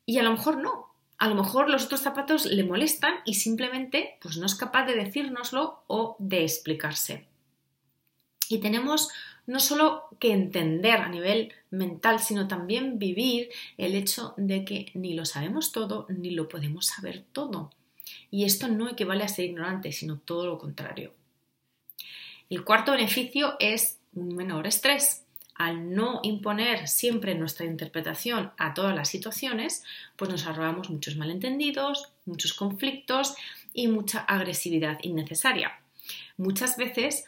Y 0.06 0.16
a 0.16 0.22
lo 0.22 0.30
mejor 0.30 0.56
no. 0.56 0.86
A 1.18 1.28
lo 1.28 1.34
mejor 1.34 1.68
los 1.68 1.84
otros 1.84 2.00
zapatos 2.00 2.46
le 2.46 2.64
molestan 2.64 3.16
y 3.26 3.34
simplemente 3.34 4.16
pues, 4.22 4.38
no 4.38 4.46
es 4.46 4.54
capaz 4.54 4.86
de 4.86 4.94
decírnoslo 4.94 5.82
o 5.88 6.16
de 6.18 6.42
explicarse. 6.42 7.26
Y 8.48 8.58
tenemos 8.58 9.08
no 9.46 9.60
solo 9.60 10.04
que 10.18 10.32
entender 10.32 11.00
a 11.00 11.08
nivel 11.08 11.52
mental, 11.70 12.18
sino 12.20 12.48
también 12.48 12.98
vivir 12.98 13.50
el 13.78 13.94
hecho 13.94 14.34
de 14.36 14.64
que 14.64 14.90
ni 14.94 15.14
lo 15.14 15.24
sabemos 15.24 15.72
todo 15.72 16.06
ni 16.08 16.30
lo 16.30 16.48
podemos 16.48 16.86
saber 16.86 17.24
todo. 17.32 17.70
Y 18.30 18.44
esto 18.44 18.68
no 18.68 18.88
equivale 18.88 19.24
a 19.24 19.28
ser 19.28 19.46
ignorante, 19.46 19.92
sino 19.92 20.18
todo 20.18 20.46
lo 20.46 20.58
contrario. 20.58 21.12
El 22.50 22.64
cuarto 22.64 22.92
beneficio 22.92 23.56
es 23.58 23.98
un 24.14 24.34
menor 24.36 24.66
estrés. 24.66 25.24
Al 25.54 25.94
no 25.94 26.20
imponer 26.22 26.86
siempre 26.86 27.34
nuestra 27.34 27.64
interpretación 27.64 28.52
a 28.58 28.74
todas 28.74 28.94
las 28.94 29.08
situaciones, 29.08 29.84
pues 30.16 30.30
nos 30.30 30.46
ahorramos 30.46 30.90
muchos 30.90 31.16
malentendidos, 31.16 32.12
muchos 32.26 32.52
conflictos 32.52 33.34
y 33.72 33.88
mucha 33.88 34.20
agresividad 34.20 34.98
innecesaria. 35.02 35.80
Muchas 36.36 36.76
veces 36.76 37.24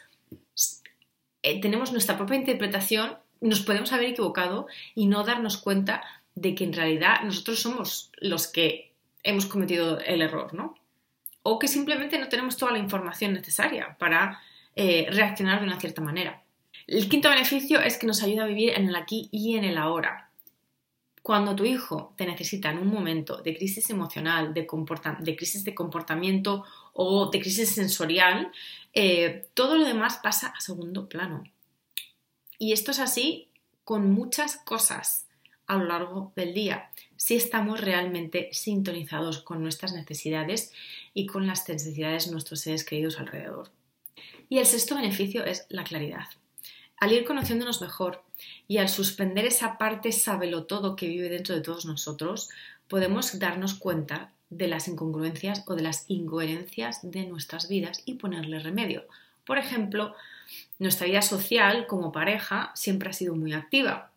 eh, 1.43 1.61
tenemos 1.61 1.91
nuestra 1.91 2.17
propia 2.17 2.37
interpretación, 2.37 3.17
nos 3.41 3.61
podemos 3.61 3.93
haber 3.93 4.09
equivocado 4.09 4.67
y 4.95 5.07
no 5.07 5.23
darnos 5.23 5.57
cuenta 5.57 6.03
de 6.35 6.55
que 6.55 6.63
en 6.63 6.73
realidad 6.73 7.21
nosotros 7.23 7.61
somos 7.61 8.11
los 8.19 8.47
que 8.47 8.93
hemos 9.23 9.45
cometido 9.45 9.99
el 9.99 10.21
error, 10.21 10.53
¿no? 10.53 10.75
O 11.43 11.59
que 11.59 11.67
simplemente 11.67 12.19
no 12.19 12.29
tenemos 12.29 12.57
toda 12.57 12.71
la 12.71 12.79
información 12.79 13.33
necesaria 13.33 13.95
para 13.97 14.41
eh, 14.75 15.07
reaccionar 15.11 15.59
de 15.59 15.67
una 15.67 15.79
cierta 15.79 16.01
manera. 16.01 16.43
El 16.87 17.07
quinto 17.07 17.29
beneficio 17.29 17.79
es 17.79 17.97
que 17.97 18.07
nos 18.07 18.23
ayuda 18.23 18.43
a 18.43 18.47
vivir 18.47 18.71
en 18.75 18.87
el 18.87 18.95
aquí 18.95 19.29
y 19.31 19.55
en 19.55 19.63
el 19.63 19.77
ahora. 19.77 20.29
Cuando 21.21 21.55
tu 21.55 21.65
hijo 21.65 22.13
te 22.17 22.25
necesita 22.25 22.71
en 22.71 22.79
un 22.79 22.87
momento 22.87 23.41
de 23.41 23.55
crisis 23.55 23.89
emocional, 23.89 24.53
de, 24.53 24.67
de 25.19 25.35
crisis 25.35 25.63
de 25.63 25.75
comportamiento 25.75 26.65
o 27.01 27.29
de 27.29 27.39
crisis 27.39 27.75
sensorial, 27.75 28.51
eh, 28.93 29.47
todo 29.53 29.77
lo 29.77 29.85
demás 29.85 30.19
pasa 30.21 30.47
a 30.47 30.59
segundo 30.59 31.07
plano. 31.07 31.45
Y 32.57 32.73
esto 32.73 32.91
es 32.91 32.99
así 32.99 33.47
con 33.85 34.11
muchas 34.11 34.57
cosas 34.57 35.25
a 35.65 35.77
lo 35.77 35.85
largo 35.85 36.33
del 36.35 36.53
día, 36.53 36.91
si 37.15 37.37
estamos 37.37 37.79
realmente 37.79 38.49
sintonizados 38.51 39.39
con 39.39 39.61
nuestras 39.61 39.93
necesidades 39.93 40.73
y 41.13 41.25
con 41.25 41.47
las 41.47 41.69
necesidades 41.69 42.25
de 42.25 42.33
nuestros 42.33 42.59
seres 42.59 42.83
queridos 42.83 43.17
alrededor. 43.17 43.71
Y 44.49 44.57
el 44.57 44.65
sexto 44.65 44.95
beneficio 44.95 45.45
es 45.45 45.67
la 45.69 45.85
claridad. 45.85 46.25
Al 46.97 47.13
ir 47.13 47.23
conociéndonos 47.23 47.79
mejor 47.79 48.25
y 48.67 48.79
al 48.79 48.89
suspender 48.89 49.45
esa 49.45 49.77
parte 49.77 50.11
todo 50.67 50.97
que 50.97 51.07
vive 51.07 51.29
dentro 51.29 51.55
de 51.55 51.61
todos 51.61 51.85
nosotros, 51.85 52.49
podemos 52.89 53.39
darnos 53.39 53.75
cuenta 53.75 54.33
de 54.49 54.67
las 54.67 54.87
incongruencias 54.87 55.63
o 55.67 55.75
de 55.75 55.83
las 55.83 56.05
incoherencias 56.07 56.99
de 57.03 57.25
nuestras 57.25 57.67
vidas 57.67 58.01
y 58.05 58.15
ponerle 58.15 58.59
remedio. 58.59 59.05
Por 59.45 59.57
ejemplo, 59.57 60.15
nuestra 60.79 61.07
vida 61.07 61.21
social 61.21 61.87
como 61.87 62.11
pareja 62.11 62.71
siempre 62.75 63.09
ha 63.09 63.13
sido 63.13 63.35
muy 63.35 63.53
activa 63.53 64.11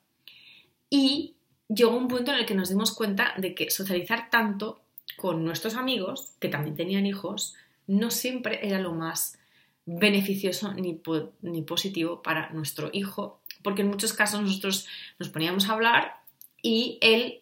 y 0.88 1.34
llegó 1.68 1.96
un 1.96 2.08
punto 2.08 2.32
en 2.32 2.38
el 2.38 2.46
que 2.46 2.54
nos 2.54 2.68
dimos 2.68 2.94
cuenta 2.94 3.34
de 3.36 3.54
que 3.54 3.70
socializar 3.70 4.30
tanto 4.30 4.80
con 5.16 5.44
nuestros 5.44 5.76
amigos, 5.76 6.32
que 6.40 6.48
también 6.48 6.76
tenían 6.76 7.06
hijos, 7.06 7.54
no 7.86 8.10
siempre 8.10 8.66
era 8.66 8.78
lo 8.78 8.92
más 8.92 9.38
beneficioso 9.84 10.72
ni, 10.74 11.00
ni 11.42 11.62
positivo 11.62 12.22
para 12.22 12.50
nuestro 12.50 12.90
hijo, 12.92 13.40
porque 13.62 13.82
en 13.82 13.88
muchos 13.88 14.12
casos 14.12 14.40
nosotros 14.40 14.86
nos 15.18 15.28
poníamos 15.28 15.68
a 15.68 15.72
hablar 15.72 16.16
y 16.62 16.98
él 17.00 17.41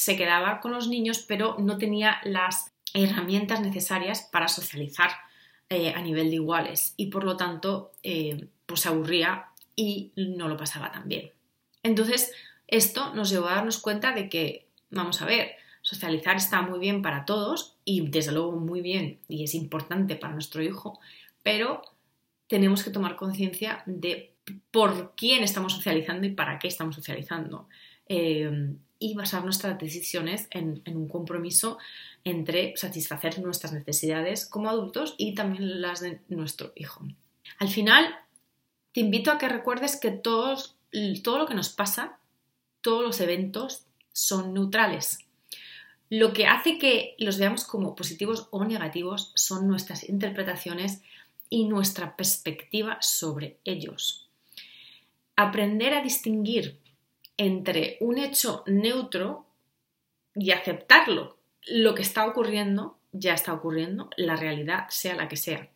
se 0.00 0.16
quedaba 0.16 0.60
con 0.60 0.72
los 0.72 0.88
niños, 0.88 1.18
pero 1.28 1.56
no 1.58 1.76
tenía 1.76 2.22
las 2.24 2.72
herramientas 2.94 3.60
necesarias 3.60 4.26
para 4.32 4.48
socializar 4.48 5.10
eh, 5.68 5.92
a 5.94 6.00
nivel 6.00 6.30
de 6.30 6.36
iguales 6.36 6.94
y 6.96 7.08
por 7.08 7.22
lo 7.22 7.36
tanto 7.36 7.92
eh, 8.02 8.48
pues 8.64 8.80
se 8.80 8.88
aburría 8.88 9.48
y 9.76 10.12
no 10.16 10.48
lo 10.48 10.56
pasaba 10.56 10.90
tan 10.90 11.06
bien. 11.06 11.32
Entonces, 11.82 12.32
esto 12.66 13.14
nos 13.14 13.28
llevó 13.28 13.48
a 13.48 13.56
darnos 13.56 13.76
cuenta 13.76 14.14
de 14.14 14.30
que, 14.30 14.68
vamos 14.88 15.20
a 15.20 15.26
ver, 15.26 15.56
socializar 15.82 16.36
está 16.36 16.62
muy 16.62 16.78
bien 16.78 17.02
para 17.02 17.26
todos 17.26 17.76
y 17.84 18.08
desde 18.08 18.32
luego 18.32 18.52
muy 18.52 18.80
bien 18.80 19.18
y 19.28 19.44
es 19.44 19.54
importante 19.54 20.16
para 20.16 20.32
nuestro 20.32 20.62
hijo, 20.62 20.98
pero 21.42 21.82
tenemos 22.46 22.82
que 22.82 22.90
tomar 22.90 23.16
conciencia 23.16 23.82
de 23.84 24.32
por 24.70 25.14
quién 25.14 25.44
estamos 25.44 25.74
socializando 25.74 26.26
y 26.26 26.30
para 26.30 26.58
qué 26.58 26.68
estamos 26.68 26.94
socializando. 26.94 27.68
Eh, 28.08 28.76
y 29.00 29.14
basar 29.14 29.42
nuestras 29.42 29.78
decisiones 29.78 30.46
en, 30.50 30.82
un 30.86 31.08
compromiso 31.08 31.78
entre 32.22 32.76
satisfacer 32.76 33.40
nuestras 33.40 33.72
necesidades 33.72 34.46
como 34.46 34.68
adultos 34.68 35.14
y 35.16 35.34
también 35.34 35.80
las 35.80 36.00
de 36.00 36.20
nuestro 36.28 36.72
hijo. 36.76 37.04
Al 37.58 37.68
final, 37.68 38.14
te 38.92 39.00
invito 39.00 39.32
a 39.32 39.38
que 39.38 39.48
recuerdes 39.48 39.96
que 39.96 40.10
todos, 40.10 40.76
todo 41.24 41.38
lo 41.38 41.46
que 41.46 41.54
nos 41.54 41.70
pasa, 41.70 42.18
todos 42.82 43.02
los 43.02 43.20
eventos 43.20 43.86
son 44.12 44.52
neutrales. 44.52 45.20
Lo 46.10 46.34
que 46.34 46.46
hace 46.46 46.76
que 46.76 47.14
los 47.18 47.38
veamos 47.38 47.64
como 47.64 47.94
positivos 47.94 48.48
o 48.50 48.64
negativos 48.64 49.32
son 49.34 49.66
nuestras 49.66 50.08
interpretaciones 50.08 51.00
y 51.48 51.64
nuestra 51.64 52.16
perspectiva 52.16 52.98
sobre 53.00 53.56
ellos. 53.64 54.28
Aprender 55.36 55.94
a 55.94 56.02
distinguir 56.02 56.78
entre 57.40 57.96
un 58.00 58.18
hecho 58.18 58.62
neutro 58.66 59.46
y 60.34 60.50
aceptarlo. 60.50 61.38
Lo 61.66 61.94
que 61.94 62.02
está 62.02 62.26
ocurriendo 62.26 62.98
ya 63.12 63.32
está 63.32 63.54
ocurriendo, 63.54 64.10
la 64.18 64.36
realidad 64.36 64.88
sea 64.90 65.14
la 65.14 65.26
que 65.26 65.38
sea. 65.38 65.70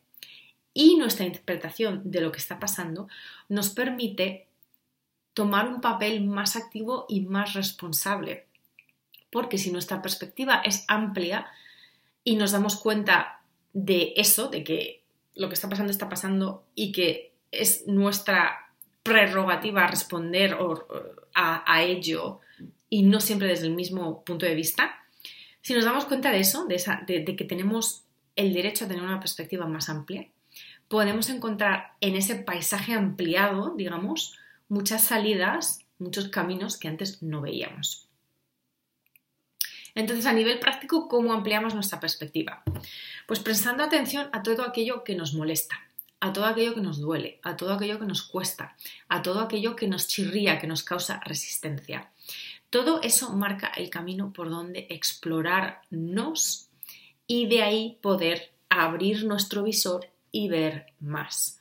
Y 0.75 0.97
nuestra 0.97 1.25
interpretación 1.25 2.03
de 2.05 2.21
lo 2.21 2.33
que 2.33 2.39
está 2.39 2.59
pasando 2.59 3.09
nos 3.49 3.71
permite 3.71 4.47
tomar 5.33 5.67
un 5.67 5.81
papel 5.81 6.23
más 6.23 6.55
activo 6.55 7.07
y 7.09 7.23
más 7.23 7.55
responsable. 7.55 8.45
Porque 9.31 9.57
si 9.57 9.73
nuestra 9.73 10.03
perspectiva 10.03 10.61
es 10.67 10.85
amplia 10.87 11.47
y 12.25 12.37
nos 12.37 12.53
damos 12.53 12.77
cuenta 12.77 13.41
de 13.73 14.13
eso, 14.17 14.49
de 14.49 14.65
que 14.65 15.03
lo 15.35 15.49
que 15.49 15.55
está 15.55 15.71
pasando 15.71 15.91
está 15.91 16.11
pasando 16.11 16.67
y 16.75 16.93
que 16.93 17.33
es 17.51 17.87
nuestra 17.87 18.64
prerrogativa 19.05 19.87
responder 19.87 20.57
a, 21.35 21.83
ello 21.83 22.41
y 22.89 23.03
no 23.03 23.21
siempre 23.21 23.49
desde 23.49 23.67
el 23.67 23.75
mismo 23.75 24.25
punto 24.25 24.47
de 24.47 24.55
vista, 24.55 24.97
si 25.61 25.75
nos 25.75 25.85
damos 25.85 26.07
cuenta 26.07 26.33
de 26.33 26.41
eso, 26.41 26.67
de, 26.67 27.25
que 27.37 27.45
tenemos 27.45 28.05
el 28.35 28.53
derecho 28.53 28.85
a 28.85 28.89
tener 28.89 29.03
una 29.03 29.21
perspectiva 29.21 29.67
más 29.67 29.89
amplia, 29.89 30.27
podemos 30.89 31.29
encontrar 31.29 31.93
en 32.01 32.17
ese 32.17 32.35
paisaje 32.35 32.95
ampliado, 32.95 33.75
digamos, 33.77 34.39
muchas 34.69 35.05
salidas, 35.05 35.85
muchos 35.99 36.29
caminos 36.29 36.79
que 36.79 36.89
antes 36.89 37.23
no 37.23 37.41
veíamos. 37.43 38.09
Entonces, 39.95 40.27
a 40.27 40.33
nivel 40.33 40.59
práctico, 40.59 41.09
¿cómo 41.09 41.33
ampliamos 41.33 41.75
nuestra 41.75 42.01
perspectiva? 42.01 42.63
Pues 43.27 43.39
prestando 43.39 43.85
atención 43.85 44.29
a 44.33 44.43
todo 44.43 44.65
aquello 44.65 45.05
que 45.05 45.15
nos 45.15 45.35
molesta, 45.35 45.77
a 46.25 46.33
todo 46.33 46.47
aquello 46.47 46.75
que 46.75 46.81
nos 46.81 47.01
duele, 47.01 47.39
a 47.43 47.55
todo 47.55 47.75
aquello 47.75 47.99
que 47.99 48.07
nos 48.07 48.23
cuesta, 48.23 48.75
a 49.11 49.21
todo 49.21 49.41
aquello 49.41 49.77
que 49.77 49.87
nos 49.87 50.09
chirría, 50.09 50.59
que 50.59 50.67
nos 50.67 50.83
causa 50.83 51.21
resistencia. 51.23 52.11
Todo 52.71 53.03
eso 53.03 53.35
marca 53.35 53.67
el 53.77 53.91
camino 53.91 54.33
por 54.33 54.49
donde 54.49 54.87
explorarnos 54.89 56.71
y 57.27 57.47
de 57.47 57.63
ahí 57.63 57.99
poder 58.01 58.55
abrir 58.71 59.27
nuestro 59.27 59.65
visor 59.65 60.09
y 60.33 60.49
ver 60.49 60.95
más. 60.99 61.59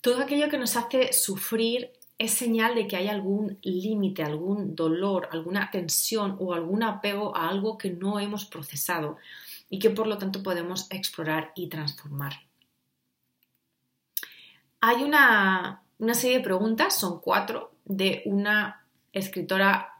Todo 0.00 0.22
aquello 0.22 0.48
que 0.48 0.56
nos 0.56 0.76
hace 0.76 1.12
sufrir 1.12 1.92
es 2.16 2.30
señal 2.30 2.74
de 2.74 2.88
que 2.88 2.96
hay 2.96 3.08
algún 3.08 3.58
límite, 3.60 4.22
algún 4.22 4.74
dolor, 4.74 5.28
alguna 5.30 5.70
tensión 5.70 6.38
o 6.40 6.54
algún 6.54 6.82
apego 6.84 7.36
a 7.36 7.50
algo 7.50 7.76
que 7.76 7.90
no 7.90 8.18
hemos 8.18 8.46
procesado 8.46 9.18
y 9.68 9.78
que 9.78 9.90
por 9.90 10.06
lo 10.06 10.16
tanto 10.16 10.42
podemos 10.42 10.86
explorar 10.90 11.52
y 11.54 11.68
transformar. 11.68 12.32
Hay 14.84 15.04
una, 15.04 15.80
serie 16.12 16.38
de 16.38 16.42
preguntas, 16.44 16.98
son 16.98 17.20
cuatro, 17.20 17.72
de 17.84 18.22
una 18.24 18.84
escritora 19.12 19.94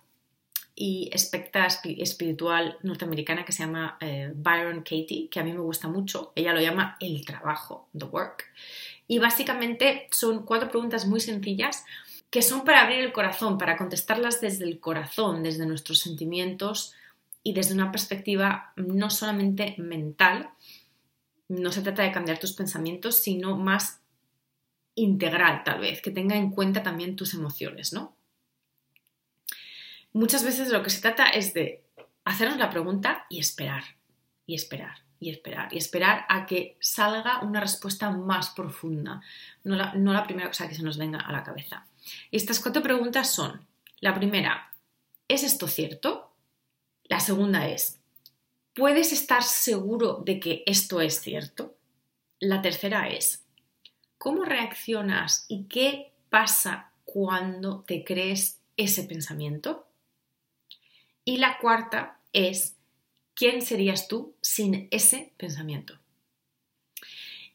y 0.74 1.08
especta 1.12 1.68
espiritual 1.84 2.78
norteamericana 2.82 3.44
que 3.44 3.52
se 3.52 3.62
llama 3.62 3.96
eh, 4.00 4.32
Byron 4.34 4.80
Katie, 4.80 5.28
que 5.30 5.38
a 5.38 5.44
mí 5.44 5.52
me 5.52 5.60
gusta 5.60 5.86
mucho. 5.86 6.32
Ella 6.34 6.52
lo 6.52 6.60
llama 6.60 6.96
el 6.98 7.24
trabajo, 7.24 7.90
the 7.96 8.06
work. 8.06 8.46
Y 9.06 9.20
básicamente 9.20 10.08
son 10.10 10.44
cuatro 10.44 10.68
preguntas 10.68 11.06
muy 11.06 11.20
sencillas 11.20 11.84
que 12.28 12.42
son 12.42 12.64
para 12.64 12.82
abrir 12.82 12.98
el 12.98 13.12
corazón, 13.12 13.58
para 13.58 13.76
contestarlas 13.76 14.40
desde 14.40 14.64
el 14.64 14.80
corazón, 14.80 15.44
desde 15.44 15.64
nuestros 15.64 16.00
sentimientos 16.00 16.92
y 17.44 17.52
desde 17.52 17.74
una 17.74 17.92
perspectiva 17.92 18.72
no 18.74 19.10
solamente 19.10 19.76
mental. 19.78 20.50
No 21.46 21.70
se 21.70 21.82
trata 21.82 22.02
de 22.02 22.10
cambiar 22.10 22.40
tus 22.40 22.54
pensamientos, 22.54 23.22
sino 23.22 23.56
más 23.56 24.01
integral 24.94 25.64
tal 25.64 25.80
vez, 25.80 26.02
que 26.02 26.11
tenga 26.11 26.37
en 26.37 26.50
cuenta 26.50 26.82
también 26.82 27.16
tus 27.16 27.34
emociones, 27.34 27.92
¿no? 27.92 28.16
Muchas 30.12 30.44
veces 30.44 30.68
lo 30.70 30.82
que 30.82 30.90
se 30.90 31.00
trata 31.00 31.26
es 31.26 31.54
de 31.54 31.84
hacernos 32.25 32.58
la 32.58 32.70
pregunta 32.70 33.26
y 33.30 33.38
esperar, 33.38 33.82
y 34.46 34.54
esperar, 34.54 34.99
y 35.18 35.30
esperar, 35.30 35.72
y 35.72 35.78
esperar 35.78 36.26
a 36.28 36.46
que 36.46 36.76
salga 36.80 37.40
una 37.42 37.61
respuesta 37.61 38.11
más 38.11 38.50
profunda, 38.50 39.22
no 39.64 39.76
la, 39.76 39.94
no 39.94 40.12
la 40.12 40.25
primera 40.25 40.49
cosa 40.49 40.68
que 40.68 40.75
se 40.75 40.82
nos 40.82 40.99
venga 40.99 41.20
a 41.20 41.32
la 41.32 41.42
cabeza. 41.42 41.87
Estas 42.30 42.61
cuatro 42.61 42.82
preguntas 42.82 43.32
son, 43.32 43.66
la 44.00 44.14
primera, 44.14 44.72
¿es 45.28 45.44
esto 45.44 45.68
cierto? 45.68 46.34
La 47.04 47.20
segunda 47.20 47.66
es, 47.68 48.00
¿puedes 48.75 49.12
estar 49.12 49.42
seguro 49.42 50.22
de 50.25 50.40
que 50.40 50.62
esto 50.66 51.00
es 51.00 51.20
cierto? 51.20 51.76
La 52.38 52.61
tercera 52.61 53.08
es, 53.08 53.41
¿cómo 54.22 54.44
reaccionas 54.44 55.46
y 55.48 55.64
qué 55.64 56.12
pasa 56.30 56.92
cuando 57.04 57.80
te 57.80 58.04
crees 58.04 58.60
ese 58.76 59.02
pensamiento? 59.02 59.84
Y 61.24 61.38
la 61.38 61.58
cuarta 61.58 62.20
es, 62.32 62.76
¿quién 63.34 63.62
serías 63.62 64.06
tú 64.06 64.36
sin 64.40 64.86
ese 64.92 65.32
pensamiento? 65.38 65.98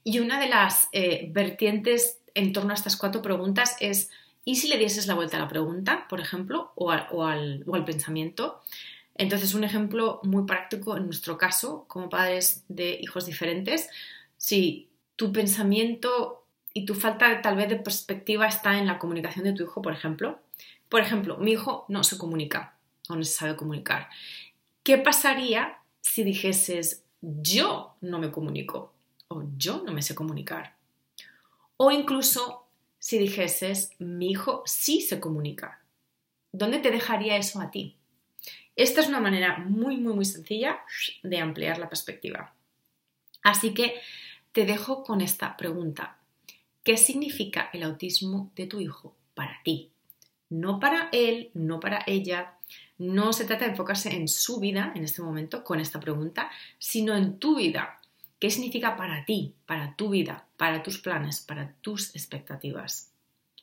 Y 0.03 0.19
una 0.19 0.41
de 0.41 0.49
las 0.49 0.89
eh, 0.91 1.29
vertientes 1.31 2.19
en 2.33 2.51
torno 2.51 2.71
a 2.71 2.75
estas 2.75 2.97
cuatro 2.97 3.21
preguntas 3.21 3.77
es, 3.79 4.09
¿y 4.43 4.57
si 4.57 4.67
le 4.67 4.77
dieses 4.77 5.07
la 5.07 5.13
vuelta 5.13 5.37
a 5.37 5.39
la 5.39 5.47
pregunta, 5.47 6.05
por 6.09 6.19
ejemplo, 6.19 6.73
o 6.75 6.91
al, 6.91 7.07
o 7.65 7.75
al 7.75 7.85
pensamiento? 7.85 8.61
Entonces, 9.15 9.53
un 9.53 9.63
ejemplo 9.63 10.19
muy 10.23 10.45
práctico 10.45 10.97
en 10.97 11.05
nuestro 11.05 11.37
caso, 11.37 11.85
como 11.87 12.09
padres 12.09 12.65
de 12.67 12.99
hijos 13.01 13.25
diferentes, 13.25 13.89
si 14.35 14.89
tu 15.15 15.31
pensamiento 15.31 16.43
y 16.77 16.85
tu 16.85 16.93
falta 16.93 17.41
tal 17.41 17.55
vez 17.55 17.69
de 17.69 17.77
perspectiva 17.77 18.45
está 18.45 18.77
en 18.77 18.85
la 18.85 18.99
comunicación 18.99 19.45
de 19.45 19.53
tu 19.53 19.63
hijo, 19.63 19.81
por 19.81 19.93
ejemplo. 19.93 20.39
Por 20.89 21.01
ejemplo, 21.01 21.37
mi 21.37 21.53
hijo 21.53 21.85
no 21.87 22.03
se 22.03 22.19
comunica 22.19 22.77
o 23.09 23.15
no 23.15 23.23
se 23.23 23.35
sabe 23.35 23.55
comunicar. 23.55 24.09
¿Qué 24.83 24.99
pasaría 24.99 25.79
si 26.01 26.23
dijeses 26.23 27.03
yo 27.19 27.95
no 28.01 28.19
me 28.19 28.29
comunico 28.29 28.93
o 29.27 29.43
yo 29.57 29.81
no 29.83 29.91
me 29.91 30.03
sé 30.03 30.13
comunicar? 30.13 30.75
O 31.77 31.89
incluso 31.89 32.67
si 32.99 33.17
dijeses 33.17 33.93
mi 33.97 34.29
hijo 34.29 34.61
sí 34.67 35.01
se 35.01 35.19
comunica. 35.19 35.81
¿Dónde 36.51 36.77
te 36.77 36.91
dejaría 36.91 37.37
eso 37.37 37.59
a 37.59 37.71
ti? 37.71 37.95
Esta 38.75 39.01
es 39.01 39.07
una 39.07 39.19
manera 39.19 39.57
muy, 39.57 39.97
muy, 39.97 40.13
muy 40.13 40.25
sencilla 40.25 40.81
de 41.23 41.39
ampliar 41.39 41.79
la 41.79 41.89
perspectiva. 41.89 42.53
Así 43.41 43.73
que 43.73 43.99
te 44.51 44.67
dejo 44.67 45.03
con 45.03 45.21
esta 45.21 45.57
pregunta. 45.57 46.17
¿Qué 46.87 46.95
significa 46.95 47.69
el 47.73 47.83
autismo 47.83 48.49
de 48.55 48.65
tu 48.65 48.79
hijo 48.79 49.13
para 49.33 49.61
ti? 49.61 49.91
No 50.49 50.79
para 50.79 51.09
él, 51.11 51.51
no 51.53 51.81
para 51.81 52.01
ella, 52.07 52.53
no 52.97 53.33
se 53.33 53.43
trata 53.43 53.65
de 53.65 53.71
enfocarse 53.71 54.15
en 54.15 54.29
su 54.29 54.61
vida 54.61 54.93
en 54.95 55.03
este 55.03 55.21
momento 55.21 55.65
con 55.65 55.81
esta 55.81 55.99
pregunta, 55.99 56.49
sino 56.79 57.13
en 57.17 57.39
tu 57.39 57.57
vida. 57.57 57.99
¿Qué 58.39 58.49
significa 58.49 58.95
para 58.95 59.25
ti, 59.25 59.53
para 59.65 59.97
tu 59.97 60.11
vida, 60.11 60.47
para 60.55 60.81
tus 60.81 60.99
planes, 60.99 61.41
para 61.41 61.73
tus 61.81 62.15
expectativas? 62.15 63.11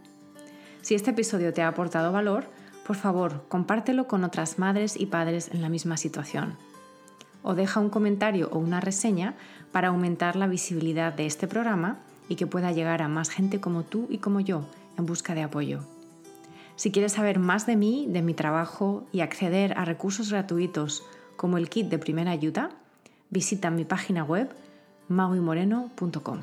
Si 0.81 0.95
este 0.95 1.11
episodio 1.11 1.53
te 1.53 1.63
ha 1.63 1.69
aportado 1.69 2.13
valor, 2.13 2.47
por 2.87 2.95
favor, 2.95 3.45
compártelo 3.49 4.07
con 4.07 4.23
otras 4.23 4.61
madres 4.61 4.97
y 4.97 5.07
padres 5.07 5.51
en 5.53 5.61
la 5.61 5.69
misma 5.69 5.97
situación. 5.97 6.57
O 7.43 7.55
deja 7.55 7.81
un 7.81 7.91
comentario 7.91 8.49
o 8.53 8.59
una 8.59 8.81
reseña 8.81 9.35
para 9.73 9.89
aumentar 9.89 10.37
la 10.37 10.47
visibilidad 10.47 11.13
de 11.13 11.27
este 11.27 11.49
programa 11.49 11.99
y 12.29 12.37
que 12.37 12.47
pueda 12.47 12.73
llegar 12.73 13.03
a 13.03 13.09
más 13.09 13.31
gente 13.31 13.61
como 13.61 13.83
tú 13.83 14.07
y 14.09 14.19
como 14.19 14.41
yo 14.41 14.65
en 14.97 15.07
busca 15.07 15.35
de 15.35 15.43
apoyo. 15.43 15.81
Si 16.77 16.91
quieres 16.91 17.13
saber 17.13 17.39
más 17.39 17.67
de 17.67 17.77
mí, 17.77 18.07
de 18.09 18.23
mi 18.23 18.35
trabajo 18.35 19.05
y 19.13 19.21
acceder 19.21 19.77
a 19.79 19.85
recursos 19.85 20.31
gratuitos 20.31 21.03
como 21.37 21.59
el 21.59 21.69
kit 21.69 21.89
de 21.89 21.99
primera 21.99 22.31
ayuda, 22.31 22.71
visita 23.31 23.71
mi 23.71 23.85
página 23.85 24.25
web 24.25 24.51
mauimoreno.com. 25.09 26.41